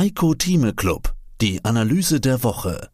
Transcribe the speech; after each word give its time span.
Heiko 0.00 0.32
Thieme 0.32 0.72
Club, 0.72 1.12
die 1.42 1.62
Analyse 1.62 2.20
der 2.22 2.42
Woche. 2.42 2.88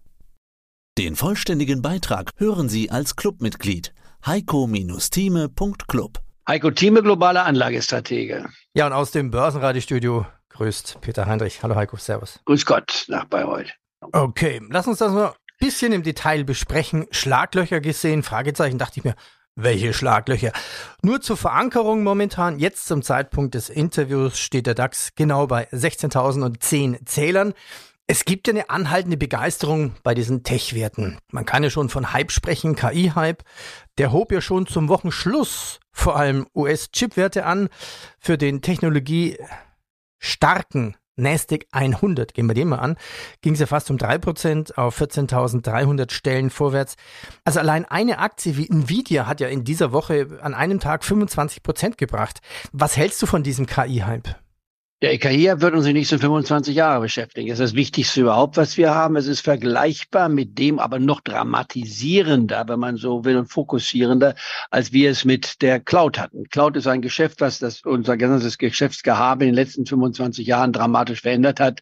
Den 0.98 1.14
vollständigen 1.14 1.80
Beitrag 1.80 2.32
hören 2.36 2.68
Sie 2.68 2.90
als 2.90 3.14
Clubmitglied 3.14 3.94
heiko-thieme.club. 4.26 6.18
Heiko 6.48 6.72
Thieme, 6.72 7.04
globaler 7.04 7.46
Anlagestratege. 7.46 8.48
Ja, 8.74 8.88
und 8.88 8.92
aus 8.92 9.12
dem 9.12 9.30
Börsenradiostudio 9.30 10.26
grüßt 10.48 11.00
Peter 11.00 11.26
Heinrich. 11.26 11.62
Hallo 11.62 11.76
Heiko, 11.76 11.96
Servus. 11.96 12.40
Grüß 12.44 12.66
Gott 12.66 13.04
nach 13.06 13.26
Bayreuth. 13.26 13.72
Okay, 14.00 14.60
lass 14.68 14.88
uns 14.88 14.98
das 14.98 15.12
mal 15.12 15.28
ein 15.28 15.34
bisschen 15.60 15.92
im 15.92 16.02
Detail 16.02 16.42
besprechen. 16.42 17.06
Schlaglöcher 17.12 17.80
gesehen, 17.80 18.24
Fragezeichen, 18.24 18.78
dachte 18.78 18.98
ich 18.98 19.04
mir, 19.04 19.14
welche 19.56 19.92
Schlaglöcher? 19.92 20.52
Nur 21.02 21.20
zur 21.20 21.36
Verankerung 21.36 22.04
momentan, 22.04 22.58
jetzt 22.58 22.86
zum 22.86 23.02
Zeitpunkt 23.02 23.54
des 23.54 23.68
Interviews 23.68 24.38
steht 24.38 24.66
der 24.66 24.74
DAX 24.74 25.12
genau 25.16 25.46
bei 25.46 25.68
16.010 25.70 27.04
Zählern. 27.06 27.54
Es 28.06 28.24
gibt 28.24 28.46
ja 28.46 28.52
eine 28.52 28.70
anhaltende 28.70 29.16
Begeisterung 29.16 29.96
bei 30.04 30.14
diesen 30.14 30.44
Tech-Werten. 30.44 31.18
Man 31.32 31.44
kann 31.44 31.64
ja 31.64 31.70
schon 31.70 31.88
von 31.88 32.12
Hype 32.12 32.30
sprechen, 32.30 32.76
KI-Hype. 32.76 33.42
Der 33.98 34.12
hob 34.12 34.30
ja 34.30 34.40
schon 34.40 34.68
zum 34.68 34.88
Wochenschluss 34.88 35.80
vor 35.90 36.14
allem 36.14 36.46
US-Chip-Werte 36.54 37.44
an. 37.44 37.68
Für 38.20 38.38
den 38.38 38.62
technologiestarken 38.62 40.96
Nasdaq 41.16 41.66
100, 41.72 42.34
gehen 42.34 42.46
wir 42.46 42.54
den 42.54 42.68
mal 42.68 42.78
an, 42.78 42.96
ging 43.40 43.54
es 43.54 43.60
ja 43.60 43.66
fast 43.66 43.90
um 43.90 43.96
3% 43.96 44.76
auf 44.76 45.00
14.300 45.00 46.10
Stellen 46.12 46.50
vorwärts. 46.50 46.96
Also 47.44 47.60
allein 47.60 47.84
eine 47.84 48.18
Aktie 48.18 48.56
wie 48.56 48.68
Nvidia 48.68 49.26
hat 49.26 49.40
ja 49.40 49.48
in 49.48 49.64
dieser 49.64 49.92
Woche 49.92 50.38
an 50.42 50.54
einem 50.54 50.80
Tag 50.80 51.02
25% 51.02 51.96
gebracht. 51.96 52.40
Was 52.72 52.96
hältst 52.96 53.20
du 53.22 53.26
von 53.26 53.42
diesem 53.42 53.66
KI-Hype? 53.66 54.45
Der 55.02 55.12
EKI 55.12 55.52
wird 55.60 55.74
uns 55.74 55.84
die 55.84 55.92
nächsten 55.92 56.18
25 56.18 56.74
Jahre 56.74 57.02
beschäftigen. 57.02 57.50
Das 57.50 57.58
ist 57.58 57.72
das 57.72 57.76
Wichtigste 57.76 58.22
überhaupt, 58.22 58.56
was 58.56 58.78
wir 58.78 58.94
haben. 58.94 59.16
Es 59.16 59.26
ist 59.26 59.40
vergleichbar 59.40 60.30
mit 60.30 60.58
dem, 60.58 60.78
aber 60.78 60.98
noch 60.98 61.20
dramatisierender, 61.20 62.64
wenn 62.66 62.80
man 62.80 62.96
so 62.96 63.22
will, 63.26 63.36
und 63.36 63.44
fokussierender, 63.44 64.34
als 64.70 64.94
wir 64.94 65.10
es 65.10 65.26
mit 65.26 65.60
der 65.60 65.80
Cloud 65.80 66.18
hatten. 66.18 66.44
Cloud 66.48 66.76
ist 66.76 66.86
ein 66.86 67.02
Geschäft, 67.02 67.42
was 67.42 67.58
das 67.58 67.82
unser 67.82 68.16
ganzes 68.16 68.56
Geschäftsgehabe 68.56 69.44
in 69.44 69.50
den 69.50 69.54
letzten 69.54 69.84
25 69.84 70.46
Jahren 70.46 70.72
dramatisch 70.72 71.20
verändert 71.20 71.60
hat. 71.60 71.80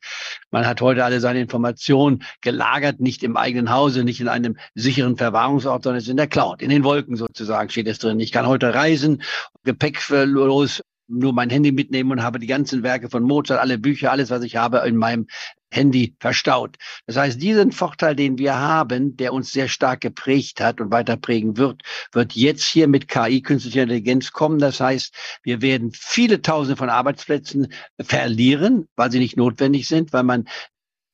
Man 0.51 0.67
hat 0.67 0.81
heute 0.81 1.05
alle 1.05 1.21
seine 1.21 1.41
Informationen 1.41 2.25
gelagert, 2.41 2.99
nicht 2.99 3.23
im 3.23 3.37
eigenen 3.37 3.71
Hause, 3.71 4.03
nicht 4.03 4.21
in 4.21 4.27
einem 4.27 4.57
sicheren 4.75 5.17
Verwahrungsort, 5.17 5.85
sondern 5.85 5.99
es 5.99 6.05
ist 6.05 6.11
in 6.11 6.17
der 6.17 6.27
Cloud, 6.27 6.63
in 6.63 6.71
den 6.71 6.83
Wolken 6.83 7.15
sozusagen 7.15 7.71
steht 7.71 7.87
es 7.87 8.01
drin. 8.01 8.19
Ich 8.19 8.33
kann 8.33 8.49
heute 8.49 8.75
reisen, 8.75 9.23
gepäcklos 9.63 10.83
nur 11.09 11.33
mein 11.33 11.51
Handy 11.51 11.73
mitnehmen 11.73 12.13
und 12.13 12.23
habe 12.23 12.39
die 12.39 12.47
ganzen 12.47 12.83
Werke 12.83 13.11
von 13.11 13.23
Mozart, 13.23 13.61
alle 13.61 13.79
Bücher, 13.79 14.11
alles, 14.11 14.31
was 14.31 14.43
ich 14.43 14.57
habe, 14.57 14.79
in 14.87 14.97
meinem 14.97 15.27
Handy 15.75 16.15
verstaut. 16.21 16.77
Das 17.07 17.17
heißt, 17.17 17.43
diesen 17.43 17.73
Vorteil, 17.73 18.15
den 18.15 18.39
wir 18.39 18.59
haben, 18.59 19.17
der 19.17 19.33
uns 19.33 19.53
sehr 19.53 19.69
stark 19.69 20.01
geprägt 20.01 20.61
hat 20.61 20.81
und 20.81 20.93
weiter 20.93 21.17
prägen 21.17 21.57
wird, 21.57 21.83
wird 22.13 22.35
jetzt 22.35 22.65
hier 22.65 22.87
mit 22.87 23.09
KI, 23.09 23.43
künstlicher 23.43 23.83
Intelligenz 23.83 24.33
kommen. 24.33 24.59
Das 24.59 24.81
heißt, 24.81 25.13
wir 25.43 25.63
werden 25.63 25.91
viele 25.93 26.41
Tausende 26.43 26.77
von 26.77 26.91
Arbeitsplätzen 26.91 27.73
verlieren, 28.01 28.89
weil 28.97 29.11
sie 29.11 29.19
nicht 29.19 29.37
notwendig 29.37 29.89
sind, 29.89 30.13
weil 30.13 30.23
man 30.23 30.49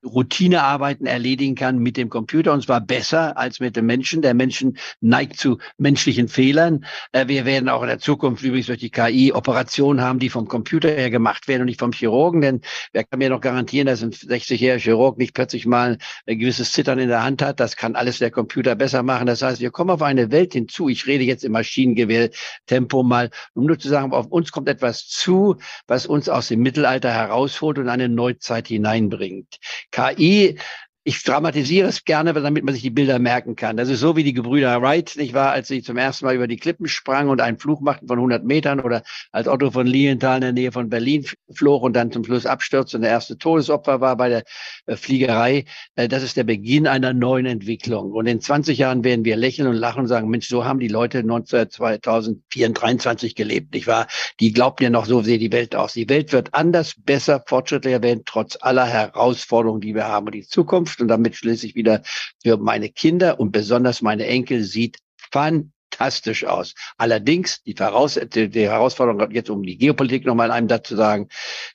Routinearbeiten 0.04 1.06
erledigen 1.06 1.54
kann 1.54 1.78
mit 1.78 1.96
dem 1.96 2.08
Computer 2.08 2.52
und 2.52 2.62
zwar 2.62 2.80
besser 2.80 3.36
als 3.36 3.60
mit 3.60 3.76
dem 3.76 3.86
Menschen. 3.86 4.22
Der 4.22 4.34
Menschen 4.34 4.78
neigt 5.00 5.36
zu 5.38 5.58
menschlichen 5.78 6.28
Fehlern. 6.28 6.84
Äh, 7.12 7.28
wir 7.28 7.44
werden 7.44 7.68
auch 7.68 7.82
in 7.82 7.88
der 7.88 7.98
Zukunft 7.98 8.42
übrigens 8.42 8.66
durch 8.66 8.78
die 8.78 8.90
KI 8.90 9.32
Operationen 9.32 10.00
haben, 10.00 10.18
die 10.18 10.30
vom 10.30 10.48
Computer 10.48 10.88
her 10.88 11.10
gemacht 11.10 11.48
werden 11.48 11.62
und 11.62 11.66
nicht 11.66 11.80
vom 11.80 11.92
Chirurgen. 11.92 12.40
Denn 12.40 12.60
wer 12.92 13.04
kann 13.04 13.18
mir 13.18 13.30
noch 13.30 13.40
garantieren, 13.40 13.86
dass 13.86 14.02
ein 14.02 14.12
60-jähriger 14.12 14.78
Chirurg 14.78 15.18
nicht 15.18 15.34
plötzlich 15.34 15.66
mal 15.66 15.98
ein 16.26 16.38
gewisses 16.38 16.72
Zittern 16.72 16.98
in 16.98 17.08
der 17.08 17.22
Hand 17.22 17.42
hat? 17.42 17.60
Das 17.60 17.76
kann 17.76 17.94
alles 17.94 18.18
der 18.18 18.30
Computer 18.30 18.74
besser 18.74 19.02
machen. 19.02 19.26
Das 19.26 19.42
heißt, 19.42 19.60
wir 19.60 19.70
kommen 19.70 19.90
auf 19.90 20.02
eine 20.02 20.30
Welt 20.30 20.54
hinzu. 20.54 20.88
Ich 20.88 21.06
rede 21.06 21.24
jetzt 21.24 21.44
im 21.44 21.52
Maschinengewehr-Tempo 21.52 23.02
mal, 23.02 23.30
um 23.54 23.66
nur 23.66 23.78
zu 23.78 23.88
sagen, 23.88 24.12
auf 24.12 24.26
uns 24.26 24.50
kommt 24.52 24.68
etwas 24.68 25.06
zu, 25.06 25.56
was 25.86 26.06
uns 26.06 26.28
aus 26.28 26.48
dem 26.48 26.60
Mittelalter 26.60 27.12
herausholt 27.12 27.78
und 27.78 27.88
eine 27.88 28.08
Neuzeit 28.08 28.68
hineinbringt. 28.68 29.58
KI 29.92 30.58
ich 31.02 31.22
dramatisiere 31.22 31.88
es 31.88 32.04
gerne, 32.04 32.34
damit 32.34 32.62
man 32.62 32.74
sich 32.74 32.82
die 32.82 32.90
Bilder 32.90 33.18
merken 33.18 33.56
kann. 33.56 33.78
Das 33.78 33.88
ist 33.88 34.00
so 34.00 34.16
wie 34.16 34.24
die 34.24 34.34
Gebrüder 34.34 34.82
Wright, 34.82 35.14
nicht 35.16 35.32
wahr, 35.32 35.52
als 35.52 35.68
sie 35.68 35.82
zum 35.82 35.96
ersten 35.96 36.26
Mal 36.26 36.34
über 36.34 36.46
die 36.46 36.58
Klippen 36.58 36.88
sprangen 36.88 37.30
und 37.30 37.40
einen 37.40 37.58
Flug 37.58 37.80
machten 37.80 38.06
von 38.06 38.18
100 38.18 38.44
Metern 38.44 38.80
oder 38.80 39.02
als 39.32 39.48
Otto 39.48 39.70
von 39.70 39.86
Lienthal 39.86 40.36
in 40.36 40.42
der 40.42 40.52
Nähe 40.52 40.72
von 40.72 40.90
Berlin 40.90 41.24
flog 41.50 41.82
und 41.82 41.94
dann 41.94 42.12
zum 42.12 42.24
Schluss 42.24 42.44
abstürzte 42.44 42.98
und 42.98 43.02
der 43.02 43.10
erste 43.10 43.38
Todesopfer 43.38 44.02
war 44.02 44.14
bei 44.16 44.28
der 44.28 44.44
äh, 44.86 44.96
Fliegerei. 44.96 45.64
Äh, 45.94 46.08
das 46.08 46.22
ist 46.22 46.36
der 46.36 46.44
Beginn 46.44 46.86
einer 46.86 47.14
neuen 47.14 47.46
Entwicklung. 47.46 48.12
Und 48.12 48.26
in 48.26 48.42
20 48.42 48.76
Jahren 48.76 49.02
werden 49.02 49.24
wir 49.24 49.36
lächeln 49.36 49.68
und 49.68 49.76
lachen 49.76 50.00
und 50.00 50.08
sagen, 50.08 50.28
Mensch, 50.28 50.48
so 50.48 50.66
haben 50.66 50.80
die 50.80 50.88
Leute 50.88 51.24
2024 51.24 53.34
gelebt, 53.34 53.72
nicht 53.72 53.86
wahr? 53.86 54.06
Die 54.38 54.52
glaubten 54.52 54.84
ja 54.84 54.90
noch, 54.90 55.06
so 55.06 55.22
sehe 55.22 55.38
die 55.38 55.52
Welt 55.52 55.74
aus. 55.74 55.94
Die 55.94 56.10
Welt 56.10 56.32
wird 56.32 56.52
anders, 56.52 56.94
besser, 56.98 57.42
fortschrittlicher 57.46 58.02
werden, 58.02 58.24
trotz 58.26 58.58
aller 58.60 58.86
Herausforderungen, 58.86 59.80
die 59.80 59.94
wir 59.94 60.06
haben. 60.06 60.26
Und 60.26 60.34
die 60.34 60.46
Zukunft 60.46 60.90
und 61.00 61.08
damit 61.08 61.36
schließlich 61.36 61.74
wieder 61.74 62.02
für 62.42 62.56
meine 62.56 62.88
Kinder 62.88 63.40
und 63.40 63.52
besonders 63.52 64.02
meine 64.02 64.26
Enkel 64.26 64.62
sieht 64.62 64.98
fantastisch 65.30 66.44
aus. 66.44 66.74
Allerdings, 66.96 67.62
die, 67.62 67.74
Voraus 67.74 68.14
die, 68.14 68.68
Herausforderung 68.68 69.30
jetzt 69.30 69.50
um 69.50 69.62
die 69.62 69.78
Geopolitik 69.78 70.24
nochmal 70.24 70.46
in 70.48 70.52
einem 70.52 70.68
Satz 70.68 70.88
zu 70.88 70.96
sagen, 70.96 71.28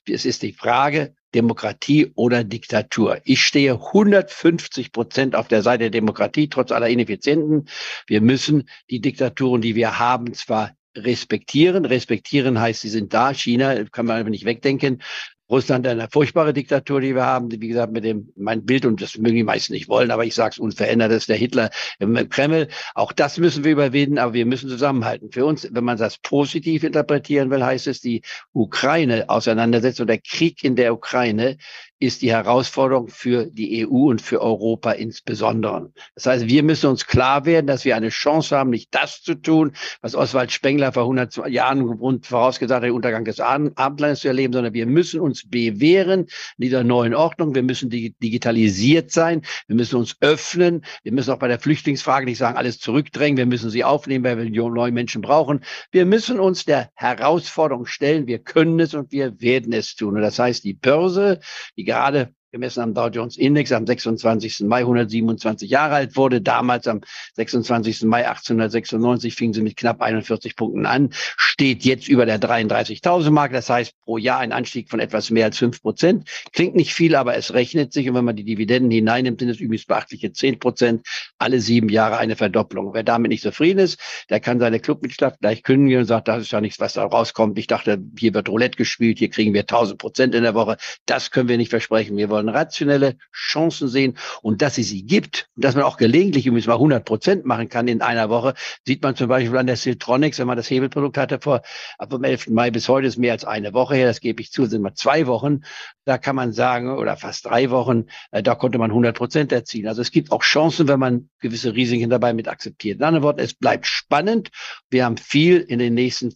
es 0.08 0.24
ist 0.24 0.42
die 0.42 0.52
Frage, 0.52 1.14
Demokratie 1.34 2.12
oder 2.14 2.44
Diktatur. 2.44 3.20
Ich 3.24 3.42
stehe 3.42 3.74
150 3.74 4.90
Prozent 4.90 5.36
auf 5.36 5.48
der 5.48 5.62
Seite 5.62 5.84
der 5.84 5.90
Demokratie, 5.90 6.48
trotz 6.48 6.72
aller 6.72 6.88
Ineffizienten. 6.88 7.68
Wir 8.06 8.22
müssen 8.22 8.68
die 8.88 9.00
Diktaturen, 9.00 9.60
die 9.60 9.74
wir 9.74 9.98
haben, 9.98 10.32
zwar 10.32 10.72
respektieren. 10.96 11.84
Respektieren 11.84 12.58
heißt, 12.58 12.80
sie 12.80 12.88
sind 12.88 13.12
da. 13.12 13.34
China 13.34 13.84
kann 13.84 14.06
man 14.06 14.16
einfach 14.16 14.30
nicht 14.30 14.46
wegdenken. 14.46 15.02
Russland 15.48 15.86
eine 15.86 16.08
furchtbare 16.10 16.52
Diktatur, 16.52 17.00
die 17.00 17.14
wir 17.14 17.24
haben. 17.24 17.50
Wie 17.50 17.68
gesagt, 17.68 17.92
mit 17.92 18.04
dem 18.04 18.32
mein 18.36 18.64
Bild, 18.64 18.84
und 18.84 19.00
das 19.00 19.16
mögen 19.16 19.36
die 19.36 19.44
meisten 19.44 19.72
nicht 19.72 19.88
wollen, 19.88 20.10
aber 20.10 20.24
ich 20.24 20.34
sage 20.34 20.52
es 20.52 20.58
unverändert, 20.58 21.12
ist 21.12 21.28
der 21.28 21.36
Hitler 21.36 21.70
im 21.98 22.28
Kreml. 22.28 22.68
Auch 22.94 23.12
das 23.12 23.38
müssen 23.38 23.64
wir 23.64 23.72
überwinden, 23.72 24.18
aber 24.18 24.34
wir 24.34 24.46
müssen 24.46 24.68
zusammenhalten. 24.68 25.30
Für 25.30 25.44
uns, 25.44 25.68
wenn 25.70 25.84
man 25.84 25.98
das 25.98 26.18
positiv 26.18 26.82
interpretieren 26.82 27.50
will, 27.50 27.64
heißt 27.64 27.86
es, 27.86 28.00
die 28.00 28.22
Ukraine-Auseinandersetzung, 28.52 30.06
der 30.06 30.18
Krieg 30.18 30.64
in 30.64 30.74
der 30.76 30.92
Ukraine 30.92 31.56
ist 31.98 32.20
die 32.20 32.30
Herausforderung 32.30 33.08
für 33.08 33.46
die 33.46 33.86
EU 33.86 34.10
und 34.10 34.20
für 34.20 34.42
Europa 34.42 34.92
insbesondere. 34.92 35.92
Das 36.14 36.26
heißt, 36.26 36.46
wir 36.46 36.62
müssen 36.62 36.90
uns 36.90 37.06
klar 37.06 37.46
werden, 37.46 37.66
dass 37.66 37.86
wir 37.86 37.96
eine 37.96 38.10
Chance 38.10 38.54
haben, 38.54 38.68
nicht 38.70 38.94
das 38.94 39.22
zu 39.22 39.34
tun, 39.34 39.72
was 40.02 40.14
Oswald 40.14 40.52
Spengler 40.52 40.92
vor 40.92 41.04
100 41.04 41.48
Jahren 41.48 41.98
vorausgesagt 42.22 42.76
hat, 42.76 42.82
den 42.82 42.92
Untergang 42.92 43.24
des 43.24 43.40
Abendlandes 43.40 44.20
zu 44.20 44.28
erleben, 44.28 44.52
sondern 44.52 44.74
wir 44.74 44.84
müssen 44.84 45.20
uns 45.20 45.48
bewähren 45.48 46.26
in 46.58 46.62
dieser 46.62 46.84
neuen 46.84 47.14
Ordnung. 47.14 47.54
Wir 47.54 47.62
müssen 47.62 47.88
digitalisiert 47.88 49.10
sein. 49.10 49.40
Wir 49.66 49.76
müssen 49.76 49.96
uns 49.96 50.16
öffnen. 50.20 50.84
Wir 51.02 51.12
müssen 51.12 51.30
auch 51.30 51.38
bei 51.38 51.48
der 51.48 51.58
Flüchtlingsfrage 51.58 52.26
nicht 52.26 52.38
sagen, 52.38 52.58
alles 52.58 52.78
zurückdrängen. 52.78 53.38
Wir 53.38 53.46
müssen 53.46 53.70
sie 53.70 53.84
aufnehmen, 53.84 54.24
weil 54.24 54.36
wir 54.36 54.68
neue 54.68 54.92
Menschen 54.92 55.22
brauchen. 55.22 55.60
Wir 55.92 56.04
müssen 56.04 56.38
uns 56.40 56.66
der 56.66 56.90
Herausforderung 56.94 57.86
stellen. 57.86 58.26
Wir 58.26 58.40
können 58.40 58.78
es 58.80 58.92
und 58.92 59.12
wir 59.12 59.40
werden 59.40 59.72
es 59.72 59.96
tun. 59.96 60.16
Und 60.16 60.22
das 60.22 60.38
heißt, 60.38 60.62
die 60.62 60.74
Börse, 60.74 61.40
die 61.78 61.85
gerade 61.86 62.34
gemessen 62.52 62.80
am 62.80 62.94
Dow 62.94 63.08
Jones 63.08 63.36
Index 63.36 63.72
am 63.72 63.86
26. 63.86 64.60
Mai 64.60 64.80
127 64.80 65.68
Jahre 65.68 65.96
alt 65.96 66.16
wurde. 66.16 66.40
Damals 66.40 66.86
am 66.86 67.00
26. 67.34 68.02
Mai 68.02 68.28
1896 68.28 69.34
fing 69.34 69.52
sie 69.52 69.62
mit 69.62 69.76
knapp 69.76 70.00
41 70.00 70.56
Punkten 70.56 70.86
an, 70.86 71.10
steht 71.12 71.84
jetzt 71.84 72.08
über 72.08 72.24
der 72.24 72.40
33.000 72.40 73.30
Marke. 73.30 73.54
Das 73.54 73.68
heißt 73.68 73.94
pro 74.04 74.16
Jahr 74.18 74.38
ein 74.38 74.52
Anstieg 74.52 74.90
von 74.90 75.00
etwas 75.00 75.30
mehr 75.30 75.46
als 75.46 75.58
5 75.58 75.82
Prozent. 75.82 76.28
Klingt 76.52 76.76
nicht 76.76 76.94
viel, 76.94 77.14
aber 77.16 77.36
es 77.36 77.52
rechnet 77.52 77.92
sich. 77.92 78.08
Und 78.08 78.14
wenn 78.14 78.24
man 78.24 78.36
die 78.36 78.44
Dividenden 78.44 78.90
hineinnimmt, 78.90 79.40
sind 79.40 79.48
es 79.48 79.60
übrigens 79.60 79.86
beachtliche 79.86 80.32
10 80.32 80.58
Prozent. 80.58 81.06
Alle 81.38 81.60
sieben 81.60 81.88
Jahre 81.88 82.18
eine 82.18 82.36
Verdopplung. 82.36 82.94
Wer 82.94 83.02
damit 83.02 83.30
nicht 83.30 83.42
zufrieden 83.42 83.80
ist, 83.80 83.98
der 84.30 84.40
kann 84.40 84.60
seine 84.60 84.80
Clubmitgliedschaft 84.80 85.40
gleich 85.40 85.62
kündigen 85.62 86.00
und 86.00 86.06
sagt, 86.06 86.28
das 86.28 86.42
ist 86.42 86.52
ja 86.52 86.60
nichts, 86.60 86.80
was 86.80 86.94
da 86.94 87.04
rauskommt. 87.04 87.58
Ich 87.58 87.66
dachte, 87.66 87.98
hier 88.18 88.34
wird 88.34 88.48
Roulette 88.48 88.76
gespielt, 88.76 89.18
hier 89.18 89.30
kriegen 89.30 89.52
wir 89.52 89.62
1000 89.62 89.98
Prozent 89.98 90.34
in 90.34 90.42
der 90.42 90.54
Woche. 90.54 90.76
Das 91.06 91.30
können 91.30 91.48
wir 91.48 91.56
nicht 91.56 91.70
versprechen. 91.70 92.16
Wir 92.16 92.30
wollen 92.30 92.45
wollen 92.46 92.56
rationelle 92.56 93.16
Chancen 93.32 93.88
sehen 93.88 94.16
und 94.42 94.62
dass 94.62 94.76
sie 94.76 94.82
sie 94.82 95.04
gibt 95.04 95.48
und 95.56 95.64
dass 95.64 95.74
man 95.74 95.84
auch 95.84 95.96
gelegentlich 95.96 96.46
übrigens 96.46 96.66
mal 96.66 96.74
100 96.74 97.04
Prozent 97.04 97.44
machen 97.44 97.68
kann 97.68 97.88
in 97.88 98.02
einer 98.02 98.28
Woche, 98.30 98.54
sieht 98.86 99.02
man 99.02 99.16
zum 99.16 99.28
Beispiel 99.28 99.56
an 99.56 99.66
der 99.66 99.76
Siltronics, 99.76 100.38
wenn 100.38 100.46
man 100.46 100.56
das 100.56 100.70
Hebelprodukt 100.70 101.18
hatte 101.18 101.40
vor, 101.40 101.62
ab 101.98 102.10
dem 102.10 102.24
11. 102.24 102.48
Mai 102.48 102.70
bis 102.70 102.88
heute 102.88 103.06
ist 103.06 103.18
mehr 103.18 103.32
als 103.32 103.44
eine 103.44 103.72
Woche 103.74 103.96
her, 103.96 104.06
das 104.06 104.20
gebe 104.20 104.40
ich 104.40 104.52
zu, 104.52 104.66
sind 104.66 104.82
mal 104.82 104.94
zwei 104.94 105.26
Wochen, 105.26 105.62
da 106.04 106.18
kann 106.18 106.36
man 106.36 106.52
sagen, 106.52 106.96
oder 106.96 107.16
fast 107.16 107.46
drei 107.46 107.70
Wochen, 107.70 108.06
äh, 108.30 108.42
da 108.42 108.54
konnte 108.54 108.78
man 108.78 108.90
100 108.90 109.16
Prozent 109.16 109.52
erzielen. 109.52 109.88
Also 109.88 110.02
es 110.02 110.10
gibt 110.10 110.32
auch 110.32 110.42
Chancen, 110.42 110.88
wenn 110.88 111.00
man 111.00 111.28
gewisse 111.40 111.74
Risiken 111.74 112.10
dabei 112.10 112.32
mit 112.32 112.48
akzeptiert. 112.48 112.98
In 112.98 113.04
anderen 113.04 113.24
Worten, 113.24 113.40
es 113.40 113.54
bleibt 113.54 113.86
spannend. 113.86 114.50
Wir 114.90 115.04
haben 115.04 115.16
viel 115.16 115.60
in 115.60 115.78
den 115.78 115.94
nächsten 115.94 116.34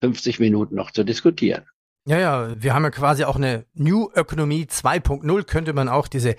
50 0.00 0.38
Minuten 0.38 0.76
noch 0.76 0.92
zu 0.92 1.04
diskutieren. 1.04 1.64
Ja, 2.08 2.18
ja, 2.18 2.62
wir 2.62 2.72
haben 2.72 2.84
ja 2.84 2.90
quasi 2.90 3.24
auch 3.24 3.36
eine 3.36 3.66
New 3.74 4.08
Ökonomie 4.14 4.64
2.0, 4.64 5.42
könnte 5.44 5.74
man 5.74 5.90
auch 5.90 6.08
diese 6.08 6.36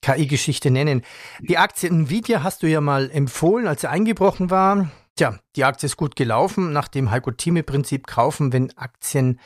KI-Geschichte 0.00 0.70
nennen. 0.70 1.02
Die 1.40 1.58
Aktie 1.58 1.90
Nvidia 1.90 2.42
hast 2.42 2.62
du 2.62 2.66
ja 2.66 2.80
mal 2.80 3.10
empfohlen, 3.10 3.66
als 3.66 3.82
sie 3.82 3.90
eingebrochen 3.90 4.48
war. 4.48 4.90
Tja, 5.14 5.38
die 5.54 5.64
Aktie 5.64 5.84
ist 5.84 5.98
gut 5.98 6.16
gelaufen, 6.16 6.72
nach 6.72 6.88
dem 6.88 7.10
Heiko-Thieme-Prinzip 7.10 8.06
kaufen, 8.06 8.54
wenn 8.54 8.74
Aktien 8.78 9.38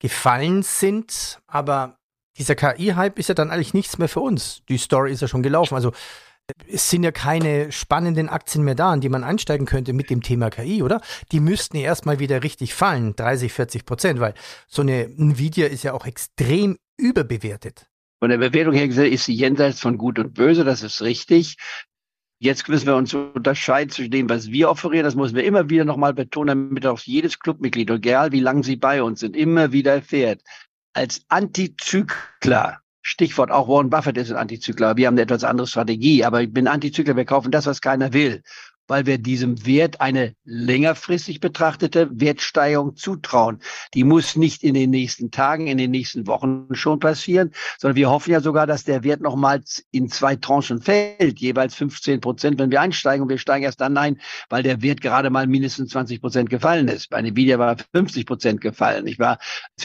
gefallen 0.00 0.64
sind. 0.64 1.40
Aber 1.46 2.00
dieser 2.36 2.56
KI-Hype 2.56 3.20
ist 3.20 3.28
ja 3.28 3.36
dann 3.36 3.52
eigentlich 3.52 3.74
nichts 3.74 3.96
mehr 3.96 4.08
für 4.08 4.20
uns. 4.20 4.64
Die 4.68 4.78
Story 4.78 5.12
ist 5.12 5.22
ja 5.22 5.28
schon 5.28 5.44
gelaufen. 5.44 5.76
Also 5.76 5.92
es 6.68 6.90
sind 6.90 7.02
ja 7.02 7.12
keine 7.12 7.72
spannenden 7.72 8.28
Aktien 8.28 8.64
mehr 8.64 8.74
da, 8.74 8.92
in 8.94 9.00
die 9.00 9.08
man 9.08 9.24
einsteigen 9.24 9.66
könnte 9.66 9.92
mit 9.92 10.10
dem 10.10 10.22
Thema 10.22 10.50
KI, 10.50 10.82
oder? 10.82 11.00
Die 11.32 11.40
müssten 11.40 11.76
ja 11.76 11.84
erstmal 11.84 12.18
wieder 12.18 12.42
richtig 12.42 12.74
fallen, 12.74 13.16
30, 13.16 13.52
40 13.52 13.84
Prozent, 13.84 14.20
weil 14.20 14.34
so 14.66 14.82
eine 14.82 15.04
Nvidia 15.04 15.66
ist 15.66 15.82
ja 15.82 15.92
auch 15.92 16.06
extrem 16.06 16.76
überbewertet. 16.96 17.86
Von 18.20 18.30
der 18.30 18.38
Bewertung 18.38 18.74
her 18.74 18.86
gesehen 18.86 19.12
ist 19.12 19.24
sie 19.24 19.34
jenseits 19.34 19.80
von 19.80 19.96
Gut 19.96 20.18
und 20.18 20.34
Böse, 20.34 20.64
das 20.64 20.82
ist 20.82 21.00
richtig. 21.00 21.56
Jetzt 22.42 22.68
müssen 22.68 22.86
wir 22.86 22.96
uns 22.96 23.12
unterscheiden 23.12 23.90
zwischen 23.90 24.10
dem, 24.10 24.28
was 24.30 24.50
wir 24.50 24.70
offerieren. 24.70 25.04
Das 25.04 25.14
müssen 25.14 25.36
wir 25.36 25.44
immer 25.44 25.68
wieder 25.68 25.84
nochmal 25.84 26.14
betonen, 26.14 26.70
damit 26.70 26.86
auch 26.86 27.00
jedes 27.00 27.38
Clubmitglied, 27.38 27.90
egal 27.90 28.32
wie 28.32 28.40
lange 28.40 28.62
sie 28.62 28.76
bei 28.76 29.02
uns 29.02 29.20
sind, 29.20 29.36
immer 29.36 29.72
wieder 29.72 29.92
erfährt. 29.92 30.42
Als 30.94 31.22
Antizykler 31.28 32.80
Stichwort 33.02 33.50
auch 33.50 33.68
Warren 33.68 33.90
Buffett 33.90 34.18
ist 34.18 34.30
ein 34.30 34.36
Antizykler. 34.36 34.96
Wir 34.96 35.06
haben 35.06 35.14
eine 35.14 35.22
etwas 35.22 35.44
andere 35.44 35.66
Strategie, 35.66 36.24
aber 36.24 36.42
ich 36.42 36.52
bin 36.52 36.68
Antizykler. 36.68 37.16
Wir 37.16 37.24
kaufen 37.24 37.50
das, 37.50 37.66
was 37.66 37.80
keiner 37.80 38.12
will 38.12 38.42
weil 38.90 39.06
wir 39.06 39.18
diesem 39.18 39.64
Wert 39.64 40.00
eine 40.00 40.34
längerfristig 40.44 41.38
betrachtete 41.38 42.10
Wertsteigerung 42.12 42.96
zutrauen. 42.96 43.60
Die 43.94 44.02
muss 44.02 44.34
nicht 44.34 44.64
in 44.64 44.74
den 44.74 44.90
nächsten 44.90 45.30
Tagen, 45.30 45.68
in 45.68 45.78
den 45.78 45.92
nächsten 45.92 46.26
Wochen 46.26 46.66
schon 46.72 46.98
passieren, 46.98 47.52
sondern 47.78 47.94
wir 47.94 48.10
hoffen 48.10 48.32
ja 48.32 48.40
sogar, 48.40 48.66
dass 48.66 48.82
der 48.82 49.04
Wert 49.04 49.20
nochmals 49.20 49.84
in 49.92 50.08
zwei 50.08 50.34
Tranchen 50.34 50.82
fällt, 50.82 51.38
jeweils 51.38 51.76
15 51.76 52.20
Prozent, 52.20 52.58
wenn 52.58 52.72
wir 52.72 52.80
einsteigen. 52.80 53.22
Und 53.22 53.28
wir 53.28 53.38
steigen 53.38 53.64
erst 53.64 53.80
dann 53.80 53.96
ein, 53.96 54.20
weil 54.48 54.64
der 54.64 54.82
Wert 54.82 55.00
gerade 55.00 55.30
mal 55.30 55.46
mindestens 55.46 55.90
20 55.90 56.20
Prozent 56.20 56.50
gefallen 56.50 56.88
ist. 56.88 57.10
Bei 57.10 57.20
Nvidia 57.20 57.60
war 57.60 57.76
50 57.94 58.26
Prozent 58.26 58.60
gefallen. 58.60 59.06
Ich 59.06 59.20
war, 59.20 59.38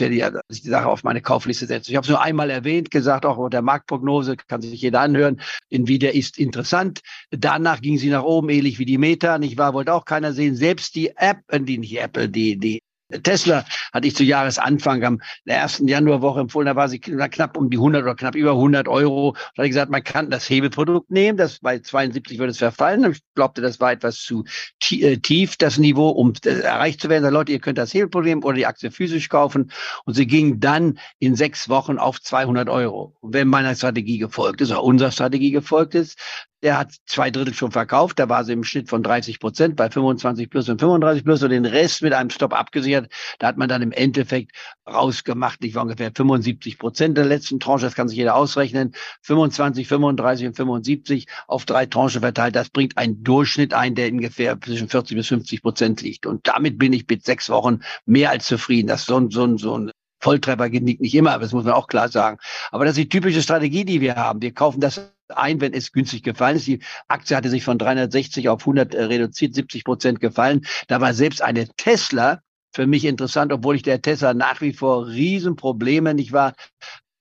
ich 0.50 0.62
die 0.62 0.68
Sache 0.68 0.88
auf 0.88 1.04
meine 1.04 1.22
Kaufliste 1.22 1.66
setze. 1.66 1.92
Ich 1.92 1.96
habe 1.96 2.04
es 2.04 2.10
nur 2.10 2.20
einmal 2.20 2.50
erwähnt, 2.50 2.90
gesagt, 2.90 3.24
auch 3.24 3.36
unter 3.36 3.62
Marktprognose 3.62 4.36
kann 4.36 4.62
sich 4.62 4.80
jeder 4.80 5.00
anhören. 5.00 5.40
Nvidia 5.70 6.10
ist 6.10 6.38
interessant. 6.38 7.02
Danach 7.30 7.80
ging 7.80 7.98
sie 7.98 8.10
nach 8.10 8.24
oben, 8.24 8.48
ähnlich 8.48 8.80
wie 8.80 8.84
die 8.84 8.95
Meta, 8.98 9.38
nicht 9.38 9.58
wahr, 9.58 9.74
wollte 9.74 9.92
auch 9.92 10.04
keiner 10.04 10.32
sehen. 10.32 10.54
Selbst 10.54 10.94
die 10.94 11.16
App, 11.16 11.38
äh, 11.48 11.60
die 11.60 11.78
nicht 11.78 12.00
Apple, 12.00 12.28
die, 12.28 12.58
die 12.58 12.82
Tesla 13.22 13.64
hatte 13.92 14.08
ich 14.08 14.16
zu 14.16 14.24
Jahresanfang 14.24 15.04
am 15.04 15.20
der 15.44 15.58
ersten 15.58 15.86
Januarwoche 15.86 16.40
empfohlen, 16.40 16.66
da 16.66 16.74
war 16.74 16.88
sie 16.88 16.98
knapp 16.98 17.56
um 17.56 17.70
die 17.70 17.76
100 17.76 18.02
oder 18.02 18.16
knapp 18.16 18.34
über 18.34 18.52
100 18.52 18.88
Euro. 18.88 19.32
Da 19.32 19.58
hatte 19.58 19.66
ich 19.66 19.70
gesagt, 19.70 19.92
man 19.92 20.02
kann 20.02 20.30
das 20.30 20.50
Hebelprodukt 20.50 21.10
nehmen, 21.10 21.38
das 21.38 21.60
bei 21.60 21.78
72 21.78 22.38
würde 22.38 22.50
es 22.50 22.58
verfallen. 22.58 23.12
Ich 23.12 23.20
glaubte, 23.34 23.60
das 23.60 23.78
war 23.78 23.92
etwas 23.92 24.18
zu 24.18 24.44
äh, 24.90 25.18
tief, 25.18 25.56
das 25.56 25.78
Niveau, 25.78 26.08
um 26.08 26.32
erreicht 26.44 27.00
zu 27.00 27.08
werden. 27.08 27.22
Da 27.22 27.28
Leute, 27.28 27.52
ihr 27.52 27.60
könnt 27.60 27.78
das 27.78 27.94
Hebelprodukt 27.94 28.28
nehmen 28.28 28.42
oder 28.42 28.56
die 28.56 28.66
Aktie 28.66 28.90
physisch 28.90 29.28
kaufen. 29.28 29.70
Und 30.04 30.14
sie 30.14 30.26
ging 30.26 30.58
dann 30.58 30.98
in 31.20 31.36
sechs 31.36 31.68
Wochen 31.68 31.98
auf 31.98 32.20
200 32.20 32.68
Euro. 32.68 33.16
Wenn 33.22 33.46
meiner 33.46 33.76
Strategie 33.76 34.18
gefolgt 34.18 34.60
ist, 34.60 34.70
oder 34.70 34.82
unserer 34.82 35.12
Strategie 35.12 35.52
gefolgt 35.52 35.94
ist, 35.94 36.18
der 36.62 36.78
hat 36.78 36.94
zwei 37.06 37.30
Drittel 37.30 37.54
schon 37.54 37.70
verkauft. 37.70 38.18
Da 38.18 38.28
war 38.28 38.44
sie 38.44 38.52
im 38.52 38.64
Schnitt 38.64 38.88
von 38.88 39.02
30 39.02 39.40
Prozent 39.40 39.76
bei 39.76 39.90
25 39.90 40.48
plus 40.48 40.68
und 40.68 40.80
35 40.80 41.24
plus 41.24 41.42
und 41.42 41.50
den 41.50 41.66
Rest 41.66 42.02
mit 42.02 42.12
einem 42.12 42.30
Stop 42.30 42.54
abgesichert. 42.54 43.12
Da 43.38 43.48
hat 43.48 43.56
man 43.56 43.68
dann 43.68 43.82
im 43.82 43.92
Endeffekt 43.92 44.52
rausgemacht, 44.88 45.62
ich 45.64 45.74
war 45.74 45.82
ungefähr 45.82 46.10
75 46.14 46.78
Prozent 46.78 47.18
der 47.18 47.26
letzten 47.26 47.60
Tranche. 47.60 47.84
Das 47.84 47.94
kann 47.94 48.08
sich 48.08 48.16
jeder 48.16 48.34
ausrechnen. 48.34 48.92
25, 49.22 49.86
35 49.86 50.46
und 50.48 50.56
75 50.56 51.26
auf 51.46 51.66
drei 51.66 51.86
Tranchen 51.86 52.22
verteilt. 52.22 52.56
Das 52.56 52.70
bringt 52.70 52.96
einen 52.96 53.22
Durchschnitt 53.22 53.74
ein, 53.74 53.94
der 53.94 54.10
ungefähr 54.10 54.58
zwischen 54.60 54.88
40 54.88 55.16
bis 55.16 55.28
50 55.28 55.62
Prozent 55.62 56.02
liegt. 56.02 56.26
Und 56.26 56.48
damit 56.48 56.78
bin 56.78 56.92
ich 56.92 57.06
mit 57.08 57.24
sechs 57.24 57.50
Wochen 57.50 57.80
mehr 58.06 58.30
als 58.30 58.46
zufrieden. 58.46 58.88
Das 58.88 59.00
ist 59.00 59.06
so 59.06 59.18
ein, 59.18 59.30
so 59.30 59.44
ein, 59.44 59.58
so 59.58 59.78
ein 59.78 59.90
Volltreffer 60.20 60.70
gelingt 60.70 61.00
nicht 61.00 61.14
immer, 61.14 61.38
das 61.38 61.52
muss 61.52 61.64
man 61.64 61.74
auch 61.74 61.88
klar 61.88 62.08
sagen. 62.08 62.38
Aber 62.70 62.84
das 62.84 62.92
ist 62.92 63.04
die 63.04 63.08
typische 63.08 63.42
Strategie, 63.42 63.84
die 63.84 64.00
wir 64.00 64.16
haben. 64.16 64.40
Wir 64.40 64.52
kaufen 64.52 64.80
das 64.80 65.12
ein, 65.28 65.60
wenn 65.60 65.72
es 65.72 65.92
günstig 65.92 66.22
gefallen 66.22 66.56
ist. 66.56 66.66
Die 66.66 66.80
Aktie 67.08 67.36
hatte 67.36 67.50
sich 67.50 67.64
von 67.64 67.78
360 67.78 68.48
auf 68.48 68.60
100 68.60 68.94
äh, 68.94 69.04
reduziert, 69.04 69.54
70 69.54 69.84
Prozent 69.84 70.20
gefallen. 70.20 70.66
Da 70.88 71.00
war 71.00 71.14
selbst 71.14 71.42
eine 71.42 71.68
Tesla 71.76 72.40
für 72.72 72.86
mich 72.86 73.04
interessant, 73.04 73.52
obwohl 73.52 73.76
ich 73.76 73.82
der 73.82 74.02
Tesla 74.02 74.34
nach 74.34 74.60
wie 74.60 74.72
vor 74.72 75.06
Riesenprobleme 75.06 76.14
nicht 76.14 76.32
war, 76.32 76.54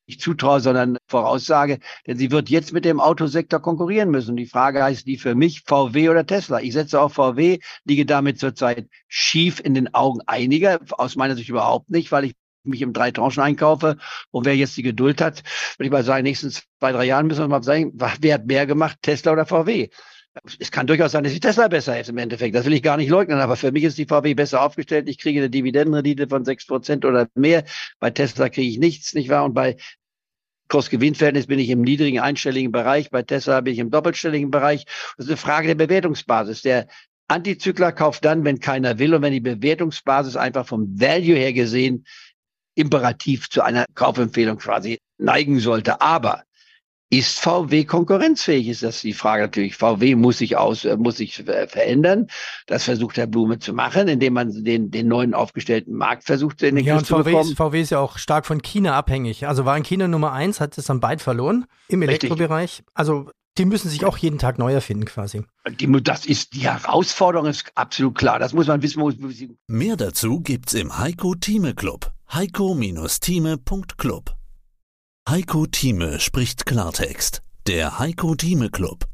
nicht 0.08 0.22
zutraue, 0.22 0.60
sondern 0.60 0.98
voraussage, 1.08 1.80
denn 2.06 2.18
sie 2.18 2.30
wird 2.32 2.50
jetzt 2.50 2.74
mit 2.74 2.86
dem 2.86 3.00
Autosektor 3.00 3.60
konkurrieren 3.60 4.12
müssen. 4.12 4.36
Die 4.36 4.46
Frage 4.46 4.84
heißt 4.84 5.08
die 5.08 5.18
für 5.18 5.34
mich 5.34 5.64
VW 5.66 6.10
oder 6.10 6.26
Tesla. 6.26 6.60
Ich 6.62 6.74
setze 6.74 7.00
auf 7.00 7.14
VW, 7.14 7.60
liege 7.86 8.06
damit 8.06 8.40
zurzeit 8.40 8.88
schief 9.08 9.60
in 9.60 9.74
den 9.74 9.94
Augen 9.94 10.20
einiger, 10.28 10.80
aus 10.92 11.16
meiner 11.16 11.36
Sicht 11.36 11.50
überhaupt 11.50 11.90
nicht, 11.90 12.12
weil 12.12 12.26
ich 12.26 12.34
mich 12.68 12.82
im 12.82 12.94
drei 12.94 13.12
Tranchen 13.12 13.44
einkaufe. 13.44 13.98
Und 14.32 14.46
wer 14.46 14.56
jetzt 14.56 14.78
die 14.78 14.84
Geduld 14.84 15.22
hat, 15.22 15.44
würde 15.78 15.88
ich 15.88 15.92
mal 15.92 16.04
sagen, 16.04 16.24
nächsten 16.24 16.52
zwei, 16.52 16.92
drei 16.92 17.06
Jahren 17.06 17.28
müssen 17.28 17.42
wir 17.44 17.48
mal 17.48 17.64
sagen, 17.64 17.94
wer 17.96 18.34
hat 18.34 18.46
mehr 18.46 18.66
gemacht, 18.66 18.98
Tesla 19.02 19.34
oder 19.34 19.46
VW? 19.46 19.90
Es 20.60 20.70
kann 20.70 20.86
durchaus 20.86 21.14
sein, 21.14 21.24
dass 21.24 21.32
die 21.32 21.40
Tesla 21.40 21.70
besser 21.70 22.00
ist 22.00 22.10
im 22.10 22.18
Endeffekt. 22.18 22.56
Das 22.56 22.66
will 22.66 22.74
ich 22.74 22.84
gar 22.84 22.98
nicht 22.98 23.10
leugnen, 23.10 23.40
aber 23.40 23.56
für 23.56 23.72
mich 23.72 23.86
ist 23.86 23.98
die 23.98 24.06
VW 24.06 24.34
besser 24.34 24.62
aufgestellt. 24.62 25.08
Ich 25.08 25.18
kriege 25.18 25.40
eine 25.40 25.50
Dividendenrendite 25.50 26.28
von 26.28 26.44
sechs 26.44 26.66
Prozent 26.66 27.06
oder 27.06 27.30
mehr. 27.36 27.64
Bei 28.00 28.10
Tesla 28.12 28.50
kriege 28.50 28.68
ich 28.70 28.78
nichts, 28.78 29.14
nicht 29.14 29.30
wahr? 29.30 29.46
Und 29.46 29.54
bei 29.54 29.78
Kurs-Gewinn-Verhältnis 30.68 31.48
bin 31.48 31.60
ich 31.60 31.70
im 31.70 31.82
niedrigen 31.82 32.20
einstelligen 32.20 32.72
Bereich. 32.72 33.12
Bei 33.12 33.22
Tesla 33.22 33.62
bin 33.62 33.74
ich 33.74 33.80
im 33.80 33.92
doppelstelligen 33.92 34.52
Bereich. 34.52 34.86
Das 35.16 35.26
ist 35.26 35.32
eine 35.32 35.38
Frage 35.38 35.68
der 35.68 35.76
Bewertungsbasis. 35.76 36.64
Der 36.64 36.88
Antizykler 37.28 37.92
kauft 37.92 38.26
dann, 38.26 38.44
wenn 38.44 38.60
keiner 38.60 39.00
will 39.00 39.14
und 39.14 39.22
wenn 39.22 39.34
die 39.34 39.40
Bewertungsbasis 39.40 40.36
einfach 40.36 40.68
vom 40.68 41.00
Value 41.00 41.36
her 41.36 41.54
gesehen 41.54 42.06
imperativ 42.76 43.50
zu 43.50 43.64
einer 43.64 43.86
Kaufempfehlung 43.96 44.58
quasi 44.58 45.00
neigen 45.18 45.60
sollte. 45.60 46.02
Aber 46.02 46.44
ist 47.10 47.40
VW 47.40 47.86
konkurrenzfähig? 47.86 48.68
Ist 48.68 48.84
das 48.84 49.02
die 49.02 49.14
Frage 49.14 49.44
natürlich. 49.44 49.76
VW 49.76 50.16
muss 50.16 50.40
sich 50.40 50.58
aus, 50.58 50.86
äh, 50.86 50.98
muss 50.98 51.18
sich 51.18 51.44
verändern. 51.44 52.28
Das 52.66 52.84
versucht 52.84 53.18
Herr 53.18 53.28
Blume 53.28 53.60
zu 53.60 53.74
machen, 53.74 54.08
indem 54.08 54.34
man 54.34 54.64
den, 54.64 54.92
den 54.92 55.08
neuen 55.08 55.34
aufgestellten 55.34 55.96
Markt 55.96 56.24
versucht 56.24 56.62
in 56.64 56.76
den 56.76 56.86
ja, 56.86 56.98
und 56.98 57.06
zu 57.06 57.16
VW 57.16 57.24
bekommen. 57.24 57.52
Ist, 57.52 57.58
VW 57.58 57.82
ist 57.82 57.92
ja 57.92 58.00
auch 58.00 58.18
stark 58.18 58.46
von 58.46 58.62
China 58.62 58.98
abhängig. 58.98 59.48
Also 59.48 59.66
war 59.66 59.78
in 59.78 59.84
China 59.84 60.08
Nummer 60.08 60.34
eins, 60.34 60.60
hat 60.60 60.78
es 60.78 60.86
dann 60.86 61.00
bald 61.00 61.22
verloren 61.22 61.66
im 61.90 62.02
Elektrobereich. 62.02 62.84
Also 62.94 63.30
die 63.58 63.66
müssen 63.66 63.90
sich 63.90 64.04
auch 64.04 64.18
jeden 64.18 64.40
Tag 64.40 64.58
neu 64.58 64.74
erfinden 64.74 65.06
quasi. 65.06 65.44
Die, 65.80 65.90
das 66.04 66.26
ist 66.26 66.54
die 66.54 66.68
Herausforderung, 66.68 67.48
ist 67.48 67.72
absolut 67.76 68.18
klar. 68.18 68.40
Das 68.40 68.52
muss 68.54 68.68
man 68.68 68.82
wissen. 68.82 69.00
Muss, 69.00 69.16
Mehr 69.68 69.96
dazu 69.96 70.42
gibt's 70.42 70.74
im 70.74 70.98
Heiko 70.98 71.36
Thieme 71.36 71.74
Club. 71.74 72.12
Heiko-Thieme.club 72.30 74.36
Heiko 75.30 75.66
Thieme 75.68 76.20
spricht 76.20 76.66
Klartext. 76.66 77.42
Der 77.66 77.98
Heiko 77.98 78.36
Thieme 78.36 78.70
Club. 78.70 79.08